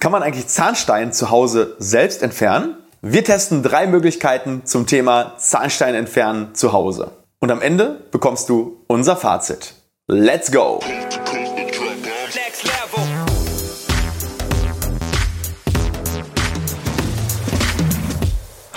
Kann 0.00 0.12
man 0.12 0.22
eigentlich 0.22 0.48
Zahnstein 0.48 1.12
zu 1.12 1.30
Hause 1.30 1.76
selbst 1.78 2.22
entfernen? 2.22 2.76
Wir 3.02 3.22
testen 3.22 3.62
drei 3.62 3.86
Möglichkeiten 3.86 4.62
zum 4.64 4.86
Thema 4.86 5.34
Zahnstein 5.36 5.94
entfernen 5.94 6.54
zu 6.54 6.72
Hause. 6.72 7.10
Und 7.38 7.50
am 7.50 7.60
Ende 7.60 8.00
bekommst 8.10 8.48
du 8.48 8.82
unser 8.86 9.14
Fazit. 9.14 9.74
Let's 10.08 10.50
go! 10.50 10.80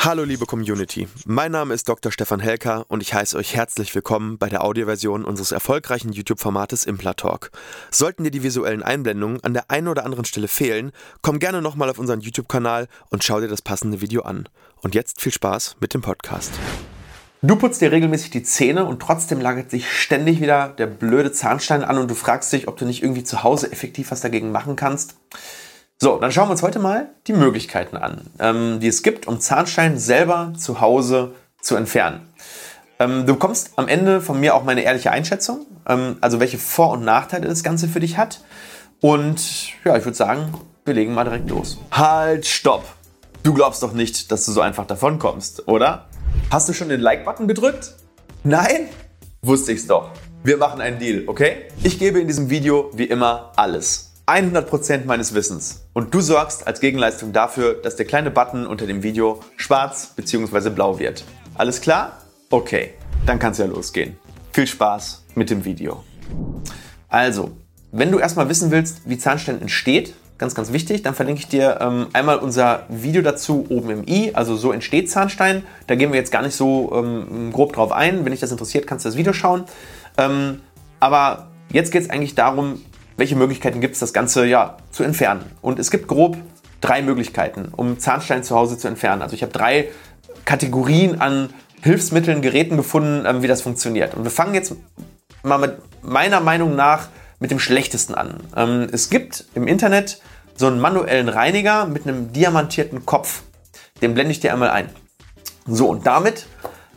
Hallo 0.05 0.25
liebe 0.25 0.45
Community, 0.45 1.07
mein 1.25 1.53
Name 1.53 1.73
ist 1.73 1.87
Dr. 1.87 2.11
Stefan 2.11 2.41
Helker 2.41 2.83
und 2.89 3.01
ich 3.01 3.13
heiße 3.13 3.37
euch 3.37 3.55
herzlich 3.55 3.95
willkommen 3.95 4.37
bei 4.37 4.49
der 4.49 4.61
Audioversion 4.61 5.23
unseres 5.23 5.53
erfolgreichen 5.53 6.11
YouTube-Formates 6.11 6.83
Implatalk. 6.83 7.51
Sollten 7.89 8.25
dir 8.25 8.29
die 8.29 8.43
visuellen 8.43 8.83
Einblendungen 8.83 9.41
an 9.45 9.53
der 9.53 9.71
einen 9.71 9.87
oder 9.87 10.03
anderen 10.03 10.25
Stelle 10.25 10.49
fehlen, 10.49 10.91
komm 11.21 11.39
gerne 11.39 11.61
nochmal 11.61 11.89
auf 11.89 11.99
unseren 11.99 12.19
YouTube-Kanal 12.19 12.89
und 13.11 13.23
schau 13.23 13.39
dir 13.39 13.47
das 13.47 13.61
passende 13.61 14.01
Video 14.01 14.23
an. 14.23 14.49
Und 14.81 14.93
jetzt 14.93 15.21
viel 15.21 15.31
Spaß 15.31 15.77
mit 15.79 15.93
dem 15.93 16.01
Podcast. 16.01 16.51
Du 17.41 17.55
putzt 17.55 17.79
dir 17.79 17.93
regelmäßig 17.93 18.31
die 18.31 18.43
Zähne 18.43 18.83
und 18.83 19.01
trotzdem 19.01 19.39
lagert 19.39 19.71
sich 19.71 19.89
ständig 19.89 20.41
wieder 20.41 20.67
der 20.67 20.87
blöde 20.87 21.31
Zahnstein 21.31 21.81
an 21.81 21.97
und 21.97 22.11
du 22.11 22.15
fragst 22.15 22.51
dich, 22.51 22.67
ob 22.67 22.75
du 22.75 22.83
nicht 22.83 23.03
irgendwie 23.03 23.23
zu 23.23 23.43
Hause 23.43 23.71
effektiv 23.71 24.11
was 24.11 24.19
dagegen 24.19 24.51
machen 24.51 24.75
kannst. 24.75 25.15
So, 26.03 26.17
dann 26.17 26.33
schauen 26.33 26.49
wir 26.49 26.51
uns 26.51 26.63
heute 26.63 26.79
mal 26.79 27.07
die 27.27 27.31
Möglichkeiten 27.31 27.95
an, 27.95 28.29
ähm, 28.37 28.81
die 28.81 28.89
es 28.89 29.03
gibt, 29.03 29.25
um 29.25 29.39
Zahnstein 29.39 29.97
selber 29.97 30.51
zu 30.57 30.81
Hause 30.81 31.31
zu 31.61 31.77
entfernen. 31.77 32.27
Ähm, 32.99 33.25
du 33.25 33.31
bekommst 33.35 33.71
am 33.77 33.87
Ende 33.87 34.19
von 34.19 34.37
mir 34.37 34.53
auch 34.53 34.65
meine 34.65 34.81
ehrliche 34.81 35.11
Einschätzung, 35.11 35.65
ähm, 35.87 36.17
also 36.19 36.41
welche 36.41 36.57
Vor- 36.57 36.89
und 36.89 37.05
Nachteile 37.05 37.47
das 37.47 37.63
Ganze 37.63 37.87
für 37.87 38.01
dich 38.01 38.17
hat. 38.17 38.41
Und 38.99 39.69
ja, 39.85 39.95
ich 39.95 40.03
würde 40.03 40.17
sagen, 40.17 40.53
wir 40.83 40.93
legen 40.93 41.13
mal 41.13 41.23
direkt 41.23 41.49
los. 41.49 41.77
Halt, 41.89 42.45
stopp! 42.45 42.83
Du 43.43 43.53
glaubst 43.53 43.81
doch 43.81 43.93
nicht, 43.93 44.29
dass 44.29 44.43
du 44.43 44.51
so 44.51 44.59
einfach 44.59 44.85
davon 44.85 45.19
kommst, 45.19 45.69
oder? 45.69 46.09
Hast 46.51 46.67
du 46.67 46.73
schon 46.73 46.89
den 46.89 46.99
Like-Button 46.99 47.47
gedrückt? 47.47 47.93
Nein? 48.43 48.89
Wusste 49.41 49.71
ich's 49.71 49.87
doch. 49.87 50.11
Wir 50.43 50.57
machen 50.57 50.81
einen 50.81 50.99
Deal, 50.99 51.23
okay? 51.27 51.67
Ich 51.81 51.97
gebe 51.97 52.19
in 52.19 52.27
diesem 52.27 52.49
Video 52.49 52.91
wie 52.93 53.05
immer 53.05 53.53
alles. 53.55 54.12
100% 54.25 55.05
meines 55.05 55.33
Wissens. 55.33 55.85
Und 55.93 56.13
du 56.13 56.21
sorgst 56.21 56.65
als 56.65 56.79
Gegenleistung 56.79 57.33
dafür, 57.33 57.73
dass 57.73 57.97
der 57.97 58.05
kleine 58.05 58.31
Button 58.31 58.65
unter 58.65 58.87
dem 58.87 59.03
Video 59.03 59.41
schwarz 59.57 60.13
bzw. 60.15 60.69
blau 60.69 60.97
wird. 60.99 61.25
Alles 61.55 61.81
klar? 61.81 62.21
Okay, 62.49 62.93
dann 63.25 63.39
kann 63.39 63.51
es 63.51 63.57
ja 63.57 63.65
losgehen. 63.65 64.17
Viel 64.53 64.67
Spaß 64.67 65.25
mit 65.35 65.49
dem 65.49 65.65
Video. 65.65 66.03
Also, 67.09 67.51
wenn 67.91 68.11
du 68.11 68.19
erstmal 68.19 68.47
wissen 68.47 68.71
willst, 68.71 69.01
wie 69.05 69.17
Zahnstein 69.17 69.61
entsteht, 69.61 70.13
ganz, 70.37 70.55
ganz 70.55 70.71
wichtig, 70.71 71.03
dann 71.03 71.15
verlinke 71.15 71.41
ich 71.41 71.47
dir 71.47 71.79
ähm, 71.81 72.07
einmal 72.13 72.37
unser 72.37 72.85
Video 72.89 73.21
dazu 73.21 73.65
oben 73.69 73.89
im 73.89 74.07
i, 74.07 74.31
also 74.33 74.55
so 74.55 74.71
entsteht 74.71 75.11
Zahnstein. 75.11 75.63
Da 75.87 75.95
gehen 75.95 76.11
wir 76.11 76.19
jetzt 76.19 76.31
gar 76.31 76.41
nicht 76.41 76.55
so 76.55 76.91
ähm, 76.95 77.51
grob 77.51 77.73
drauf 77.73 77.91
ein. 77.91 78.23
Wenn 78.23 78.31
dich 78.31 78.39
das 78.39 78.51
interessiert, 78.51 78.87
kannst 78.87 79.05
du 79.05 79.09
das 79.09 79.17
Video 79.17 79.33
schauen. 79.33 79.65
Ähm, 80.17 80.61
aber 80.99 81.51
jetzt 81.71 81.91
geht 81.91 82.03
es 82.03 82.09
eigentlich 82.09 82.35
darum, 82.35 82.81
welche 83.17 83.35
Möglichkeiten 83.35 83.81
gibt 83.81 83.93
es, 83.93 83.99
das 83.99 84.13
Ganze 84.13 84.45
ja, 84.45 84.77
zu 84.91 85.03
entfernen. 85.03 85.43
Und 85.61 85.79
es 85.79 85.91
gibt 85.91 86.07
grob 86.07 86.37
drei 86.81 87.01
Möglichkeiten, 87.01 87.69
um 87.75 87.99
Zahnstein 87.99 88.43
zu 88.43 88.55
Hause 88.55 88.77
zu 88.77 88.87
entfernen. 88.87 89.21
Also 89.21 89.35
ich 89.35 89.41
habe 89.41 89.53
drei 89.53 89.89
Kategorien 90.45 91.21
an 91.21 91.49
Hilfsmitteln, 91.81 92.41
Geräten 92.41 92.77
gefunden, 92.77 93.25
ähm, 93.25 93.41
wie 93.41 93.47
das 93.47 93.61
funktioniert. 93.61 94.15
Und 94.15 94.23
wir 94.23 94.31
fangen 94.31 94.53
jetzt 94.53 94.75
mal 95.43 95.57
mit 95.57 95.77
meiner 96.01 96.39
Meinung 96.39 96.75
nach 96.75 97.09
mit 97.39 97.51
dem 97.51 97.59
schlechtesten 97.59 98.15
an. 98.15 98.37
Ähm, 98.55 98.87
es 98.91 99.09
gibt 99.09 99.45
im 99.53 99.67
Internet 99.67 100.21
so 100.55 100.67
einen 100.67 100.79
manuellen 100.79 101.29
Reiniger 101.29 101.85
mit 101.85 102.07
einem 102.07 102.31
diamantierten 102.31 103.05
Kopf. 103.05 103.43
Den 104.01 104.13
blende 104.13 104.31
ich 104.31 104.39
dir 104.39 104.53
einmal 104.53 104.69
ein. 104.69 104.89
So, 105.65 105.89
und 105.89 106.05
damit, 106.05 106.45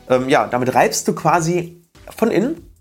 ähm, 0.09 0.29
ja, 0.29 0.47
damit 0.47 0.73
reibst 0.73 1.07
du 1.07 1.13
quasi 1.15 1.81
von 2.15 2.31
innen 2.31 2.71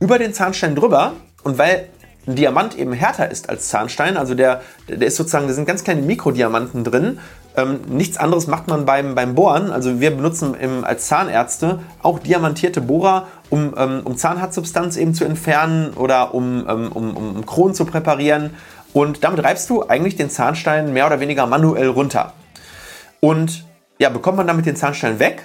über 0.00 0.18
den 0.18 0.32
Zahnstein 0.32 0.74
drüber. 0.74 1.14
Und 1.42 1.58
weil 1.58 1.88
Diamant 2.26 2.78
eben 2.78 2.92
härter 2.92 3.30
ist 3.30 3.48
als 3.48 3.68
Zahnstein, 3.68 4.16
also 4.16 4.34
der, 4.34 4.60
der 4.88 5.06
ist 5.06 5.16
sozusagen, 5.16 5.48
da 5.48 5.54
sind 5.54 5.66
ganz 5.66 5.82
kleine 5.82 6.02
Mikrodiamanten 6.02 6.84
drin. 6.84 7.18
Ähm, 7.56 7.80
nichts 7.88 8.16
anderes 8.16 8.46
macht 8.46 8.68
man 8.68 8.86
beim, 8.86 9.14
beim 9.14 9.34
Bohren. 9.34 9.70
Also 9.72 10.00
wir 10.00 10.12
benutzen 10.12 10.54
im, 10.54 10.84
als 10.84 11.08
Zahnärzte 11.08 11.80
auch 12.02 12.18
diamantierte 12.20 12.80
Bohrer, 12.80 13.26
um, 13.50 13.74
ähm, 13.76 14.00
um 14.04 14.16
Zahnhartsubstanz 14.16 14.96
eben 14.96 15.14
zu 15.14 15.24
entfernen 15.24 15.94
oder 15.94 16.32
um, 16.32 16.64
ähm, 16.68 16.92
um, 16.92 17.16
um 17.16 17.44
Kronen 17.44 17.74
zu 17.74 17.84
präparieren. 17.84 18.50
Und 18.92 19.24
damit 19.24 19.42
reibst 19.42 19.68
du 19.68 19.86
eigentlich 19.88 20.16
den 20.16 20.30
Zahnstein 20.30 20.92
mehr 20.92 21.06
oder 21.06 21.20
weniger 21.20 21.46
manuell 21.46 21.88
runter. 21.88 22.32
Und 23.20 23.64
ja, 23.98 24.08
bekommt 24.08 24.36
man 24.36 24.46
damit 24.46 24.66
den 24.66 24.76
Zahnstein 24.76 25.18
weg, 25.18 25.42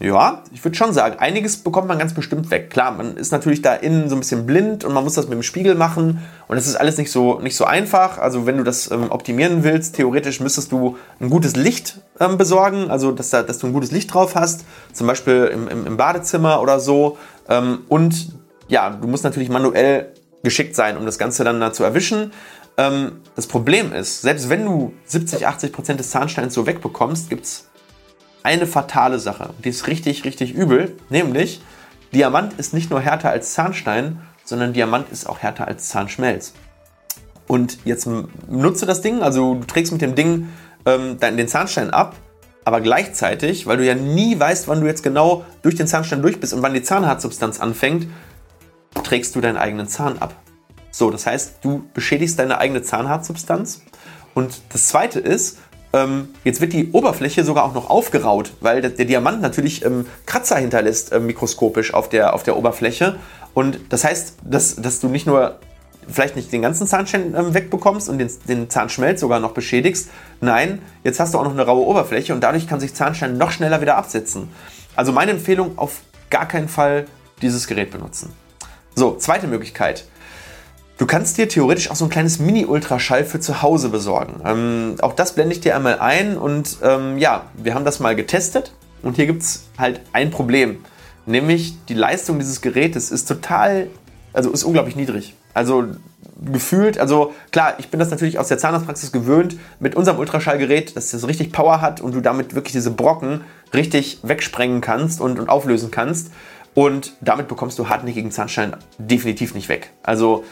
ja, 0.00 0.42
ich 0.52 0.64
würde 0.64 0.76
schon 0.76 0.92
sagen, 0.92 1.20
einiges 1.20 1.58
bekommt 1.58 1.86
man 1.86 2.00
ganz 2.00 2.14
bestimmt 2.14 2.50
weg. 2.50 2.70
Klar, 2.70 2.90
man 2.92 3.16
ist 3.16 3.30
natürlich 3.30 3.62
da 3.62 3.74
innen 3.74 4.08
so 4.08 4.16
ein 4.16 4.20
bisschen 4.20 4.44
blind 4.44 4.84
und 4.84 4.92
man 4.92 5.04
muss 5.04 5.14
das 5.14 5.26
mit 5.26 5.34
dem 5.34 5.44
Spiegel 5.44 5.76
machen 5.76 6.20
und 6.48 6.56
das 6.56 6.66
ist 6.66 6.74
alles 6.74 6.98
nicht 6.98 7.12
so, 7.12 7.38
nicht 7.38 7.54
so 7.54 7.64
einfach. 7.64 8.18
Also 8.18 8.44
wenn 8.44 8.56
du 8.56 8.64
das 8.64 8.90
ähm, 8.90 9.12
optimieren 9.12 9.62
willst, 9.62 9.94
theoretisch 9.94 10.40
müsstest 10.40 10.72
du 10.72 10.98
ein 11.20 11.30
gutes 11.30 11.54
Licht 11.54 12.00
ähm, 12.18 12.38
besorgen, 12.38 12.90
also 12.90 13.12
dass, 13.12 13.30
da, 13.30 13.44
dass 13.44 13.58
du 13.58 13.68
ein 13.68 13.72
gutes 13.72 13.92
Licht 13.92 14.12
drauf 14.12 14.34
hast, 14.34 14.64
zum 14.92 15.06
Beispiel 15.06 15.48
im, 15.52 15.68
im, 15.68 15.86
im 15.86 15.96
Badezimmer 15.96 16.60
oder 16.60 16.80
so. 16.80 17.16
Ähm, 17.48 17.84
und 17.88 18.32
ja, 18.66 18.90
du 18.90 19.06
musst 19.06 19.22
natürlich 19.22 19.48
manuell 19.48 20.12
geschickt 20.42 20.74
sein, 20.74 20.96
um 20.96 21.06
das 21.06 21.18
Ganze 21.18 21.44
dann 21.44 21.60
da 21.60 21.72
zu 21.72 21.84
erwischen. 21.84 22.32
Ähm, 22.76 23.20
das 23.36 23.46
Problem 23.46 23.92
ist, 23.92 24.22
selbst 24.22 24.48
wenn 24.48 24.64
du 24.64 24.92
70, 25.04 25.46
80 25.46 25.72
Prozent 25.72 26.00
des 26.00 26.10
Zahnsteins 26.10 26.52
so 26.52 26.66
wegbekommst, 26.66 27.30
gibt 27.30 27.44
es 27.44 27.68
eine 28.44 28.66
fatale 28.66 29.18
Sache. 29.18 29.50
Die 29.64 29.70
ist 29.70 29.88
richtig, 29.88 30.24
richtig 30.24 30.54
übel. 30.54 30.96
Nämlich, 31.08 31.60
Diamant 32.12 32.52
ist 32.54 32.74
nicht 32.74 32.90
nur 32.90 33.00
härter 33.00 33.30
als 33.30 33.54
Zahnstein, 33.54 34.20
sondern 34.44 34.72
Diamant 34.72 35.10
ist 35.10 35.28
auch 35.28 35.40
härter 35.40 35.66
als 35.66 35.88
Zahnschmelz. 35.88 36.52
Und 37.48 37.78
jetzt 37.84 38.06
nutze 38.48 38.86
das 38.86 39.00
Ding, 39.00 39.22
also 39.22 39.54
du 39.54 39.64
trägst 39.64 39.92
mit 39.92 40.02
dem 40.02 40.14
Ding 40.14 40.48
ähm, 40.86 41.18
den 41.18 41.48
Zahnstein 41.48 41.90
ab, 41.90 42.14
aber 42.64 42.80
gleichzeitig, 42.80 43.66
weil 43.66 43.78
du 43.78 43.84
ja 43.84 43.94
nie 43.94 44.38
weißt, 44.38 44.68
wann 44.68 44.80
du 44.80 44.86
jetzt 44.86 45.02
genau 45.02 45.44
durch 45.62 45.74
den 45.74 45.86
Zahnstein 45.86 46.22
durch 46.22 46.40
bist 46.40 46.54
und 46.54 46.62
wann 46.62 46.72
die 46.72 46.82
Zahnhartsubstanz 46.82 47.60
anfängt, 47.60 48.06
trägst 49.02 49.34
du 49.34 49.40
deinen 49.40 49.56
eigenen 49.56 49.88
Zahn 49.88 50.18
ab. 50.18 50.34
So, 50.90 51.10
das 51.10 51.26
heißt, 51.26 51.56
du 51.62 51.84
beschädigst 51.92 52.38
deine 52.38 52.58
eigene 52.58 52.82
Zahnhartsubstanz. 52.82 53.82
Und 54.34 54.62
das 54.70 54.88
zweite 54.88 55.18
ist, 55.20 55.58
ähm, 55.94 56.28
jetzt 56.42 56.60
wird 56.60 56.72
die 56.72 56.90
Oberfläche 56.90 57.44
sogar 57.44 57.64
auch 57.64 57.72
noch 57.72 57.88
aufgeraut, 57.88 58.52
weil 58.60 58.80
der, 58.80 58.90
der 58.90 59.04
Diamant 59.04 59.40
natürlich 59.40 59.84
ähm, 59.84 60.06
Kratzer 60.26 60.56
hinterlässt 60.56 61.12
äh, 61.12 61.20
mikroskopisch 61.20 61.94
auf 61.94 62.08
der, 62.08 62.34
auf 62.34 62.42
der 62.42 62.56
Oberfläche. 62.56 63.14
Und 63.54 63.78
das 63.90 64.02
heißt, 64.02 64.38
dass, 64.42 64.74
dass 64.74 64.98
du 64.98 65.08
nicht 65.08 65.26
nur 65.26 65.60
vielleicht 66.08 66.34
nicht 66.34 66.52
den 66.52 66.62
ganzen 66.62 66.88
Zahnstein 66.88 67.34
ähm, 67.36 67.54
wegbekommst 67.54 68.08
und 68.08 68.18
den, 68.18 68.28
den 68.48 68.68
Zahnschmelz 68.68 69.20
sogar 69.20 69.38
noch 69.38 69.52
beschädigst. 69.52 70.10
Nein, 70.40 70.80
jetzt 71.04 71.20
hast 71.20 71.32
du 71.32 71.38
auch 71.38 71.44
noch 71.44 71.52
eine 71.52 71.62
raue 71.64 71.86
Oberfläche 71.86 72.34
und 72.34 72.40
dadurch 72.40 72.66
kann 72.66 72.80
sich 72.80 72.92
Zahnstein 72.92 73.38
noch 73.38 73.52
schneller 73.52 73.80
wieder 73.80 73.96
absetzen. 73.96 74.48
Also 74.96 75.12
meine 75.12 75.30
Empfehlung, 75.30 75.78
auf 75.78 76.00
gar 76.28 76.48
keinen 76.48 76.68
Fall 76.68 77.06
dieses 77.40 77.68
Gerät 77.68 77.92
benutzen. 77.92 78.32
So, 78.96 79.16
zweite 79.16 79.46
Möglichkeit. 79.46 80.06
Du 80.96 81.06
kannst 81.06 81.38
dir 81.38 81.48
theoretisch 81.48 81.90
auch 81.90 81.96
so 81.96 82.04
ein 82.04 82.10
kleines 82.10 82.38
Mini-Ultraschall 82.38 83.24
für 83.24 83.40
zu 83.40 83.62
Hause 83.62 83.88
besorgen. 83.88 84.40
Ähm, 84.44 84.94
auch 85.02 85.12
das 85.12 85.34
blende 85.34 85.54
ich 85.54 85.60
dir 85.60 85.74
einmal 85.74 85.98
ein 85.98 86.38
und 86.38 86.78
ähm, 86.82 87.18
ja, 87.18 87.46
wir 87.54 87.74
haben 87.74 87.84
das 87.84 87.98
mal 87.98 88.14
getestet 88.14 88.72
und 89.02 89.16
hier 89.16 89.26
gibt 89.26 89.42
es 89.42 89.64
halt 89.76 90.00
ein 90.12 90.30
Problem. 90.30 90.84
Nämlich 91.26 91.74
die 91.86 91.94
Leistung 91.94 92.38
dieses 92.38 92.60
Gerätes 92.60 93.10
ist 93.10 93.26
total, 93.26 93.88
also 94.32 94.52
ist 94.52 94.62
unglaublich 94.62 94.94
niedrig. 94.94 95.34
Also 95.52 95.84
gefühlt, 96.44 96.98
also 96.98 97.34
klar, 97.50 97.74
ich 97.78 97.88
bin 97.88 97.98
das 97.98 98.10
natürlich 98.10 98.38
aus 98.38 98.48
der 98.48 98.58
Zahnarztpraxis 98.58 99.10
gewöhnt 99.10 99.56
mit 99.80 99.96
unserem 99.96 100.18
Ultraschallgerät, 100.18 100.96
dass 100.96 101.10
das 101.10 101.26
richtig 101.26 101.52
Power 101.52 101.80
hat 101.80 102.00
und 102.00 102.14
du 102.14 102.20
damit 102.20 102.54
wirklich 102.54 102.72
diese 102.72 102.92
Brocken 102.92 103.40
richtig 103.72 104.20
wegsprengen 104.22 104.80
kannst 104.80 105.20
und, 105.20 105.40
und 105.40 105.48
auflösen 105.48 105.90
kannst. 105.90 106.30
Und 106.74 107.14
damit 107.20 107.46
bekommst 107.46 107.78
du 107.78 107.88
hartnäckigen 107.88 108.32
Zahnstein 108.32 108.76
definitiv 108.98 109.54
nicht 109.54 109.68
weg. 109.68 109.92
Also 110.02 110.44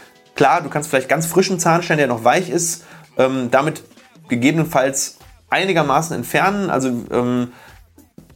Klar, 0.42 0.60
du 0.60 0.70
kannst 0.70 0.90
vielleicht 0.90 1.08
ganz 1.08 1.26
frischen 1.26 1.60
Zahnstein, 1.60 1.98
der 1.98 2.08
noch 2.08 2.24
weich 2.24 2.50
ist, 2.50 2.84
ähm, 3.16 3.52
damit 3.52 3.84
gegebenenfalls 4.26 5.18
einigermaßen 5.50 6.16
entfernen. 6.16 6.68
Also 6.68 6.88
ähm, 7.12 7.52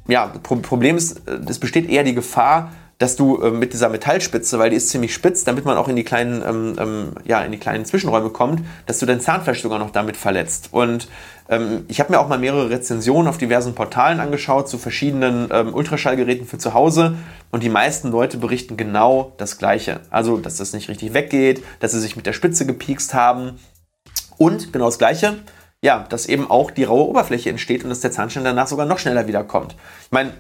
ja, 0.06 0.29
Problem 0.29 0.97
ist, 0.97 1.26
äh, 1.26 1.41
es 1.49 1.58
besteht 1.58 1.91
eher 1.91 2.05
die 2.05 2.14
Gefahr, 2.14 2.70
dass 2.98 3.16
du 3.16 3.40
äh, 3.43 3.50
mit 3.50 3.72
dieser 3.72 3.88
Metallspitze, 3.88 4.58
weil 4.58 4.70
die 4.70 4.76
ist 4.76 4.88
ziemlich 4.88 5.12
spitz, 5.12 5.44
damit 5.44 5.64
man 5.64 5.76
auch 5.76 5.88
in 5.88 5.96
die 5.96 6.04
kleinen, 6.04 6.43
ähm, 6.43 6.76
ähm, 6.78 7.12
ja, 7.25 7.43
in 7.43 7.52
die 7.52 7.58
kleinen 7.58 7.84
Zwischenräume 7.84 8.31
kommt, 8.31 8.62
dass 8.87 8.98
du 8.98 9.06
dein 9.06 9.20
Zahnfleisch 9.20 9.60
sogar 9.60 9.78
noch 9.78 9.90
damit 9.90 10.16
verletzt. 10.16 10.70
Und 10.72 11.08
ähm, 11.48 11.84
ich 11.88 12.00
habe 12.00 12.12
mir 12.12 12.20
auch 12.20 12.28
mal 12.28 12.38
mehrere 12.38 12.70
Rezensionen 12.70 13.28
auf 13.28 13.37
diversen 13.37 13.75
Portalen 13.75 14.19
angeschaut 14.19 14.69
zu 14.69 14.78
verschiedenen 14.78 15.48
ähm, 15.52 15.75
Ultraschallgeräten 15.75 16.46
für 16.46 16.58
zu 16.58 16.72
Hause 16.72 17.16
und 17.50 17.62
die 17.62 17.69
meisten 17.69 18.10
Leute 18.10 18.38
berichten 18.38 18.76
genau 18.76 19.34
das 19.37 19.58
Gleiche. 19.58 20.00
Also, 20.10 20.38
dass 20.38 20.56
das 20.56 20.72
nicht 20.72 20.88
richtig 20.88 21.12
weggeht, 21.12 21.62
dass 21.81 21.93
sie 21.93 22.00
sich 22.00 22.16
mit 22.16 22.26
der 22.26 22.32
Spitze 22.32 22.64
gepiekst 22.64 23.12
haben 23.12 23.58
und 24.38 24.72
genau 24.72 24.87
das 24.87 24.98
Gleiche, 24.98 25.34
ja, 25.82 26.06
dass 26.08 26.26
eben 26.26 26.50
auch 26.50 26.70
die 26.70 26.84
raue 26.84 27.08
Oberfläche 27.08 27.50
entsteht 27.50 27.84
und 27.84 27.90
dass 27.90 28.00
der 28.00 28.10
Zahnstein 28.10 28.44
danach 28.44 28.66
sogar 28.66 28.87
noch 28.87 28.98
schneller 28.98 29.26
wiederkommt. 29.26 29.76
Ich 30.04 30.12
meine, 30.12 30.32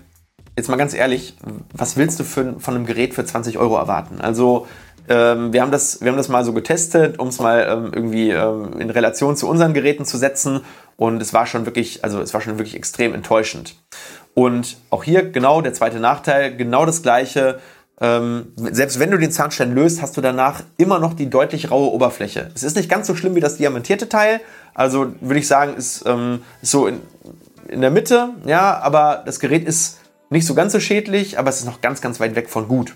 jetzt 0.56 0.68
mal 0.68 0.76
ganz 0.76 0.94
ehrlich, 0.94 1.36
was 1.72 1.96
willst 1.96 2.18
du 2.18 2.24
für, 2.24 2.58
von 2.58 2.74
einem 2.74 2.86
Gerät 2.86 3.14
für 3.14 3.24
20 3.24 3.58
Euro 3.58 3.76
erwarten? 3.76 4.20
Also 4.20 4.66
ähm, 5.08 5.52
wir, 5.52 5.62
haben 5.62 5.70
das, 5.70 6.00
wir 6.00 6.08
haben 6.08 6.16
das 6.16 6.28
mal 6.28 6.44
so 6.44 6.52
getestet, 6.52 7.18
um 7.18 7.28
es 7.28 7.38
mal 7.38 7.66
ähm, 7.68 7.90
irgendwie 7.94 8.30
ähm, 8.30 8.80
in 8.80 8.90
Relation 8.90 9.36
zu 9.36 9.48
unseren 9.48 9.74
Geräten 9.74 10.04
zu 10.04 10.16
setzen 10.16 10.62
und 10.96 11.20
es 11.20 11.32
war 11.32 11.46
schon 11.46 11.66
wirklich, 11.66 12.02
also 12.02 12.20
es 12.20 12.34
war 12.34 12.40
schon 12.40 12.58
wirklich 12.58 12.74
extrem 12.74 13.14
enttäuschend. 13.14 13.76
Und 14.34 14.78
auch 14.90 15.04
hier 15.04 15.30
genau 15.30 15.60
der 15.60 15.74
zweite 15.74 16.00
Nachteil, 16.00 16.56
genau 16.56 16.84
das 16.84 17.02
gleiche. 17.02 17.58
Ähm, 17.98 18.52
selbst 18.56 18.98
wenn 18.98 19.10
du 19.10 19.18
den 19.18 19.30
Zahnstein 19.30 19.74
löst, 19.74 20.02
hast 20.02 20.16
du 20.16 20.20
danach 20.20 20.62
immer 20.76 20.98
noch 20.98 21.14
die 21.14 21.30
deutlich 21.30 21.70
raue 21.70 21.92
Oberfläche. 21.92 22.50
Es 22.54 22.62
ist 22.62 22.76
nicht 22.76 22.90
ganz 22.90 23.06
so 23.06 23.14
schlimm 23.14 23.34
wie 23.34 23.40
das 23.40 23.56
diamantierte 23.56 24.08
Teil. 24.08 24.40
Also 24.74 25.12
würde 25.20 25.38
ich 25.38 25.46
sagen, 25.46 25.76
ist, 25.76 26.04
ähm, 26.06 26.42
ist 26.60 26.72
so 26.72 26.86
in, 26.86 27.00
in 27.68 27.80
der 27.80 27.90
Mitte, 27.90 28.30
ja, 28.44 28.78
aber 28.78 29.22
das 29.24 29.40
Gerät 29.40 29.66
ist 29.66 30.00
nicht 30.30 30.46
so 30.46 30.54
ganz 30.54 30.72
so 30.72 30.80
schädlich, 30.80 31.38
aber 31.38 31.50
es 31.50 31.60
ist 31.60 31.66
noch 31.66 31.80
ganz, 31.80 32.00
ganz 32.00 32.20
weit 32.20 32.34
weg 32.34 32.48
von 32.48 32.68
gut. 32.68 32.94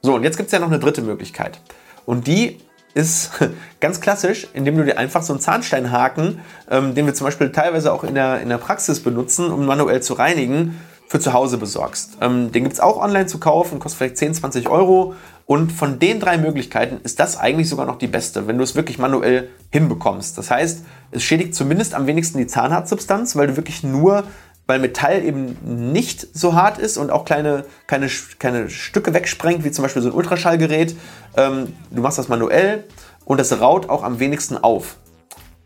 So, 0.00 0.14
und 0.14 0.22
jetzt 0.22 0.36
gibt 0.36 0.48
es 0.48 0.52
ja 0.52 0.58
noch 0.58 0.68
eine 0.68 0.78
dritte 0.78 1.02
Möglichkeit. 1.02 1.60
Und 2.06 2.26
die 2.26 2.58
ist 2.94 3.30
ganz 3.80 4.00
klassisch, 4.00 4.48
indem 4.54 4.76
du 4.76 4.84
dir 4.84 4.98
einfach 4.98 5.22
so 5.22 5.32
einen 5.32 5.40
Zahnsteinhaken, 5.40 6.40
ähm, 6.70 6.94
den 6.94 7.06
wir 7.06 7.14
zum 7.14 7.26
Beispiel 7.26 7.52
teilweise 7.52 7.92
auch 7.92 8.04
in 8.04 8.14
der, 8.14 8.40
in 8.40 8.48
der 8.48 8.58
Praxis 8.58 9.00
benutzen, 9.00 9.50
um 9.50 9.64
manuell 9.66 10.02
zu 10.02 10.14
reinigen, 10.14 10.78
für 11.08 11.20
zu 11.20 11.34
Hause 11.34 11.58
besorgst. 11.58 12.16
Ähm, 12.20 12.52
den 12.52 12.64
gibt 12.64 12.74
es 12.74 12.80
auch 12.80 12.96
online 12.96 13.26
zu 13.26 13.38
kaufen, 13.38 13.78
kostet 13.78 13.98
vielleicht 13.98 14.16
10, 14.16 14.34
20 14.34 14.68
Euro. 14.68 15.14
Und 15.44 15.70
von 15.70 15.98
den 15.98 16.20
drei 16.20 16.38
Möglichkeiten 16.38 17.00
ist 17.04 17.20
das 17.20 17.38
eigentlich 17.38 17.68
sogar 17.68 17.84
noch 17.84 17.98
die 17.98 18.06
beste, 18.06 18.46
wenn 18.46 18.56
du 18.56 18.64
es 18.64 18.74
wirklich 18.74 18.98
manuell 18.98 19.50
hinbekommst. 19.70 20.38
Das 20.38 20.50
heißt, 20.50 20.84
es 21.10 21.22
schädigt 21.22 21.54
zumindest 21.54 21.94
am 21.94 22.06
wenigsten 22.06 22.38
die 22.38 22.46
Zahnhartsubstanz, 22.46 23.36
weil 23.36 23.48
du 23.48 23.56
wirklich 23.56 23.82
nur, 23.82 24.24
weil 24.66 24.78
Metall 24.78 25.24
eben 25.24 25.56
nicht 25.92 26.26
so 26.32 26.54
hart 26.54 26.78
ist 26.78 26.96
und 26.96 27.10
auch 27.10 27.24
kleine, 27.24 27.64
kleine, 27.86 28.08
kleine 28.38 28.70
Stücke 28.70 29.12
wegsprengt, 29.12 29.64
wie 29.64 29.70
zum 29.70 29.82
Beispiel 29.82 30.02
so 30.02 30.08
ein 30.08 30.14
Ultraschallgerät. 30.14 30.96
Ähm, 31.36 31.74
du 31.90 32.00
machst 32.00 32.18
das 32.18 32.28
manuell 32.28 32.84
und 33.24 33.38
das 33.38 33.60
raut 33.60 33.88
auch 33.88 34.02
am 34.02 34.18
wenigsten 34.20 34.56
auf. 34.56 34.96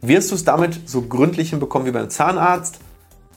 Wirst 0.01 0.31
du 0.31 0.35
es 0.35 0.45
damit 0.45 0.89
so 0.89 1.03
gründlich 1.03 1.51
hinbekommen 1.51 1.87
wie 1.87 1.93
beim 1.93 2.11
Zahnarzt? 2.11 2.79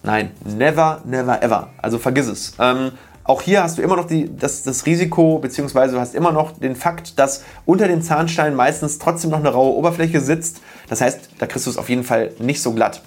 Nein, 0.04 0.32
never, 0.46 1.02
never, 1.06 1.42
ever. 1.44 1.70
Also 1.78 1.98
vergiss 1.98 2.28
es. 2.28 2.54
Ähm, 2.60 2.92
auch 3.24 3.42
hier 3.42 3.62
hast 3.62 3.78
du 3.78 3.82
immer 3.82 3.96
noch 3.96 4.08
die, 4.08 4.36
das, 4.36 4.64
das 4.64 4.86
Risiko, 4.86 5.40
beziehungsweise 5.40 5.94
du 5.94 6.00
hast 6.00 6.16
immer 6.16 6.32
noch 6.32 6.58
den 6.58 6.76
Fakt, 6.76 7.20
dass 7.20 7.44
unter 7.66 7.88
den 7.88 8.02
Zahnsteinen 8.02 8.56
meistens 8.56 8.98
trotzdem 8.98 9.30
noch 9.30 9.40
eine 9.40 9.50
raue 9.50 9.76
Oberfläche 9.76 10.20
sitzt. 10.22 10.62
Das 10.88 11.02
heißt, 11.02 11.30
da 11.38 11.46
kriegst 11.46 11.68
du 11.68 11.70
es 11.70 11.78
auf 11.78 11.90
jeden 11.90 12.04
Fall 12.04 12.32
nicht 12.40 12.62
so 12.62 12.74
glatt. 12.74 13.04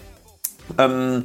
Ähm, 0.79 1.25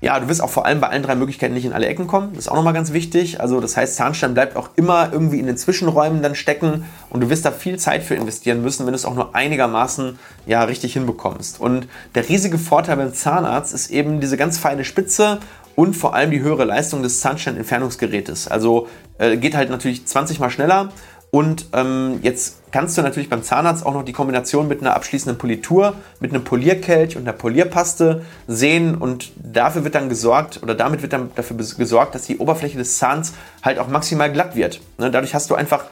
ja, 0.00 0.18
du 0.20 0.28
wirst 0.28 0.42
auch 0.42 0.50
vor 0.50 0.66
allem 0.66 0.80
bei 0.80 0.88
allen 0.88 1.02
drei 1.02 1.14
Möglichkeiten 1.14 1.54
nicht 1.54 1.64
in 1.64 1.72
alle 1.72 1.86
Ecken 1.86 2.06
kommen. 2.06 2.30
Das 2.34 2.44
ist 2.44 2.48
auch 2.48 2.56
nochmal 2.56 2.74
ganz 2.74 2.92
wichtig. 2.92 3.40
Also 3.40 3.60
das 3.60 3.76
heißt, 3.76 3.96
Zahnstein 3.96 4.34
bleibt 4.34 4.56
auch 4.56 4.70
immer 4.76 5.10
irgendwie 5.12 5.38
in 5.38 5.46
den 5.46 5.56
Zwischenräumen 5.56 6.22
dann 6.22 6.34
stecken 6.34 6.84
und 7.10 7.20
du 7.20 7.30
wirst 7.30 7.44
da 7.44 7.50
viel 7.50 7.78
Zeit 7.78 8.02
für 8.02 8.14
investieren 8.14 8.62
müssen, 8.62 8.84
wenn 8.86 8.92
du 8.92 8.96
es 8.96 9.04
auch 9.04 9.14
nur 9.14 9.34
einigermaßen 9.34 10.18
ja, 10.46 10.62
richtig 10.64 10.92
hinbekommst. 10.92 11.60
Und 11.60 11.88
der 12.14 12.28
riesige 12.28 12.58
Vorteil 12.58 12.96
beim 12.96 13.14
Zahnarzt 13.14 13.72
ist 13.72 13.90
eben 13.90 14.20
diese 14.20 14.36
ganz 14.36 14.58
feine 14.58 14.84
Spitze 14.84 15.38
und 15.76 15.94
vor 15.94 16.14
allem 16.14 16.30
die 16.30 16.40
höhere 16.40 16.64
Leistung 16.64 17.02
des 17.02 17.20
Zahnstein-Entfernungsgerätes. 17.20 18.48
Also 18.48 18.88
äh, 19.18 19.36
geht 19.36 19.54
halt 19.54 19.70
natürlich 19.70 20.06
20 20.06 20.40
mal 20.40 20.50
schneller 20.50 20.90
und 21.36 21.66
ähm, 21.74 22.20
jetzt 22.22 22.62
kannst 22.72 22.96
du 22.96 23.02
natürlich 23.02 23.28
beim 23.28 23.42
Zahnarzt 23.42 23.84
auch 23.84 23.92
noch 23.92 24.04
die 24.06 24.14
Kombination 24.14 24.68
mit 24.68 24.80
einer 24.80 24.96
abschließenden 24.96 25.36
Politur, 25.36 25.92
mit 26.18 26.32
einem 26.32 26.44
Polierkelch 26.44 27.14
und 27.14 27.24
einer 27.24 27.34
Polierpaste 27.34 28.24
sehen. 28.46 28.94
Und 28.94 29.32
dafür 29.36 29.84
wird 29.84 29.96
dann 29.96 30.08
gesorgt, 30.08 30.62
oder 30.62 30.74
damit 30.74 31.02
wird 31.02 31.12
dann 31.12 31.30
dafür 31.34 31.58
gesorgt, 31.58 32.14
dass 32.14 32.22
die 32.22 32.38
Oberfläche 32.38 32.78
des 32.78 32.96
Zahns 32.96 33.34
halt 33.62 33.78
auch 33.78 33.88
maximal 33.88 34.32
glatt 34.32 34.56
wird. 34.56 34.80
Ne, 34.96 35.10
dadurch 35.10 35.34
hast 35.34 35.50
du 35.50 35.54
einfach 35.54 35.84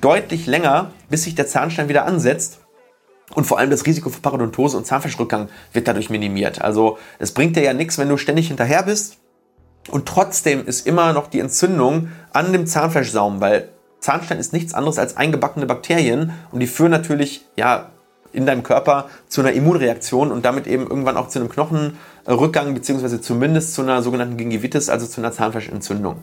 deutlich 0.00 0.46
länger, 0.48 0.90
bis 1.08 1.22
sich 1.22 1.36
der 1.36 1.46
Zahnstein 1.46 1.88
wieder 1.88 2.04
ansetzt. 2.04 2.58
Und 3.36 3.44
vor 3.44 3.60
allem 3.60 3.70
das 3.70 3.86
Risiko 3.86 4.10
für 4.10 4.20
Parodontose 4.20 4.76
und 4.76 4.84
Zahnfleischrückgang 4.84 5.48
wird 5.72 5.86
dadurch 5.86 6.10
minimiert. 6.10 6.60
Also 6.60 6.98
es 7.20 7.30
bringt 7.30 7.54
dir 7.54 7.62
ja 7.62 7.72
nichts, 7.72 7.98
wenn 7.98 8.08
du 8.08 8.16
ständig 8.16 8.48
hinterher 8.48 8.82
bist. 8.82 9.18
Und 9.92 10.06
trotzdem 10.06 10.66
ist 10.66 10.88
immer 10.88 11.12
noch 11.12 11.28
die 11.28 11.38
Entzündung 11.38 12.08
an 12.32 12.52
dem 12.52 12.66
Zahnfleischsaum, 12.66 13.40
weil 13.40 13.68
Zahnstein 14.00 14.38
ist 14.38 14.52
nichts 14.52 14.74
anderes 14.74 14.98
als 14.98 15.16
eingebackene 15.16 15.66
Bakterien 15.66 16.32
und 16.52 16.60
die 16.60 16.66
führen 16.66 16.90
natürlich 16.90 17.44
ja 17.56 17.90
in 18.32 18.46
deinem 18.46 18.62
Körper 18.62 19.08
zu 19.28 19.40
einer 19.40 19.52
Immunreaktion 19.52 20.30
und 20.30 20.44
damit 20.44 20.66
eben 20.66 20.86
irgendwann 20.86 21.16
auch 21.16 21.28
zu 21.28 21.38
einem 21.38 21.48
Knochenrückgang 21.48 22.74
beziehungsweise 22.74 23.20
zumindest 23.20 23.74
zu 23.74 23.82
einer 23.82 24.02
sogenannten 24.02 24.36
Gingivitis, 24.36 24.90
also 24.90 25.06
zu 25.06 25.20
einer 25.20 25.32
Zahnfleischentzündung. 25.32 26.16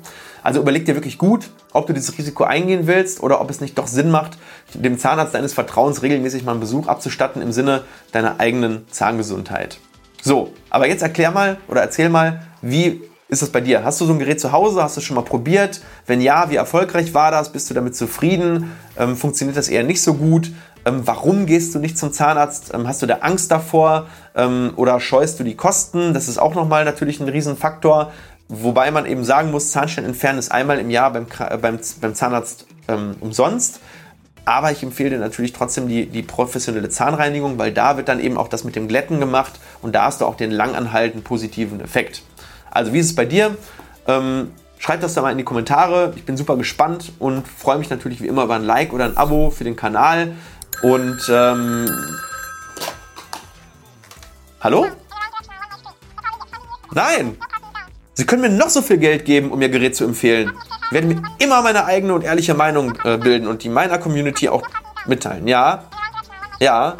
Also 0.44 0.62
überleg 0.62 0.86
dir 0.86 0.96
wirklich 0.96 1.18
gut, 1.18 1.50
ob 1.74 1.88
du 1.88 1.94
dieses 1.94 2.18
Risiko 2.18 2.44
eingehen 2.44 2.88
willst 2.88 3.24
oder 3.24 3.42
ob 3.42 3.50
es 3.50 3.60
nicht 3.60 3.78
doch 3.78 3.88
Sinn 3.88 4.12
macht, 4.12 4.38
dem 4.74 5.00
Zahnarzt 5.00 5.34
deines 5.34 5.54
Vertrauens 5.54 6.04
regelmäßig 6.04 6.44
mal 6.44 6.52
einen 6.52 6.62
Besuch 6.62 6.88
abzustatten 6.88 7.42
im 7.42 7.52
Sinne 7.52 7.84
deiner 8.12 8.40
eigenen 8.40 8.86
Zahngesundheit. 8.92 9.80
So, 10.22 10.54
aber 10.70 10.88
jetzt 10.88 11.02
erklär 11.02 11.32
mal 11.32 11.58
oder 11.68 11.82
erzähl 11.82 12.10
mal, 12.10 12.44
wie 12.62 13.02
ist 13.28 13.42
das 13.42 13.50
bei 13.50 13.62
dir? 13.62 13.84
Hast 13.84 14.00
du 14.02 14.06
so 14.06 14.14
ein 14.14 14.20
Gerät 14.20 14.40
zu 14.40 14.52
Hause? 14.52 14.84
Hast 14.84 14.98
du 14.98 15.00
es 15.00 15.06
schon 15.06 15.16
mal 15.16 15.24
probiert? 15.24 15.82
Wenn 16.06 16.22
ja, 16.22 16.50
wie 16.50 16.56
erfolgreich 16.56 17.14
war 17.14 17.32
das? 17.32 17.52
Bist 17.52 17.70
du 17.70 17.74
damit 17.74 17.96
zufrieden? 17.96 18.72
Ähm, 18.98 19.16
funktioniert 19.16 19.58
das 19.58 19.68
eher 19.68 19.84
nicht 19.84 20.02
so 20.02 20.14
gut? 20.14 20.52
Ähm, 20.86 21.02
warum 21.06 21.48
gehst 21.48 21.74
du 21.74 21.80
nicht 21.80 21.98
zum 21.98 22.12
Zahnarzt? 22.12 22.72
Ähm, 22.74 22.88
hast 22.88 23.02
du 23.02 23.08
da 23.08 23.16
Angst 23.22 23.50
davor? 23.50 24.08
Ähm, 24.36 24.74
oder 24.76 25.00
scheust 25.00 25.40
du 25.40 25.44
die 25.44 25.56
Kosten? 25.56 26.14
Das 26.14 26.28
ist 26.28 26.38
auch 26.38 26.54
nochmal 26.54 26.86
natürlich 26.86 27.20
ein 27.20 27.28
Riesenfaktor. 27.28 28.12
Wobei 28.48 28.92
man 28.92 29.08
eben 29.08 29.24
sagen 29.24 29.50
muss, 29.50 29.72
Zahnstein 29.72 30.06
entfernen 30.06 30.38
ist 30.38 30.52
einmal 30.52 30.78
im 30.78 30.92
Jahr 30.92 31.12
beim, 31.12 31.26
beim, 31.62 31.80
beim 32.00 32.14
Zahnarzt 32.14 32.68
ähm, 32.88 33.16
umsonst. 33.22 33.80
Aber 34.48 34.72
ich 34.72 34.84
empfehle 34.84 35.10
dir 35.10 35.18
natürlich 35.18 35.54
trotzdem 35.54 35.88
die, 35.88 36.06
die 36.06 36.22
professionelle 36.22 36.90
Zahnreinigung, 36.90 37.58
weil 37.58 37.72
da 37.72 37.98
wird 37.98 38.08
dann 38.08 38.20
eben 38.20 38.38
auch 38.38 38.48
das 38.48 38.64
mit 38.64 38.76
dem 38.76 38.88
Glätten 38.88 39.20
gemacht 39.20 39.54
und 39.82 39.96
da 39.96 40.06
hast 40.06 40.22
du 40.22 40.26
auch 40.26 40.36
den 40.36 40.52
langanhaltenden 40.52 41.24
positiven 41.24 41.82
Effekt. 41.82 42.22
Also 42.76 42.92
wie 42.92 43.00
ist 43.00 43.06
es 43.06 43.16
bei 43.16 43.24
dir? 43.24 43.56
Ähm, 44.06 44.52
schreib 44.78 45.00
das 45.00 45.14
da 45.14 45.22
mal 45.22 45.32
in 45.32 45.38
die 45.38 45.46
Kommentare. 45.46 46.12
Ich 46.18 46.26
bin 46.26 46.36
super 46.36 46.58
gespannt 46.58 47.14
und 47.20 47.48
freue 47.48 47.78
mich 47.78 47.90
natürlich 47.90 48.22
wie 48.22 48.28
immer 48.28 48.44
über 48.44 48.56
ein 48.56 48.66
Like 48.66 48.92
oder 48.92 49.06
ein 49.06 49.16
Abo 49.16 49.50
für 49.50 49.64
den 49.64 49.78
Kanal. 49.78 50.36
Und 50.84 51.22
ähm, 51.30 51.90
hallo? 54.60 54.88
Nein! 56.92 57.38
Sie 58.14 58.26
können 58.26 58.42
mir 58.42 58.50
noch 58.50 58.70
so 58.70 58.82
viel 58.82 58.98
Geld 58.98 59.24
geben, 59.24 59.52
um 59.52 59.62
Ihr 59.62 59.70
Gerät 59.70 59.96
zu 59.96 60.04
empfehlen. 60.04 60.52
Ich 60.88 60.92
werde 60.92 61.08
mir 61.08 61.22
immer 61.40 61.62
meine 61.62 61.86
eigene 61.86 62.14
und 62.14 62.24
ehrliche 62.24 62.56
Meinung 62.56 62.94
äh, 63.06 63.18
bilden 63.18 63.48
und 63.48 63.64
die 63.64 63.70
meiner 63.70 64.00
Community 64.00 64.50
auch 64.50 64.64
mitteilen. 65.06 65.48
Ja? 65.48 65.86
Ja? 66.60 66.98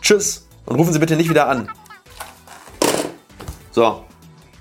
Tschüss. 0.00 0.46
Und 0.64 0.76
rufen 0.76 0.92
Sie 0.92 1.00
bitte 1.00 1.16
nicht 1.16 1.28
wieder 1.28 1.48
an. 1.48 1.68
So. 3.72 4.04